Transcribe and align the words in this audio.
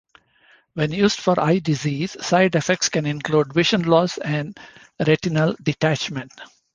When 0.73 0.91
used 0.93 1.19
for 1.19 1.39
eye 1.39 1.59
disease 1.59 2.17
side 2.25 2.55
effects 2.55 2.89
can 2.89 3.05
include 3.05 3.53
vision 3.53 3.83
loss 3.83 4.17
and 4.17 4.59
retinal 5.05 5.55
detachment. 5.61 6.31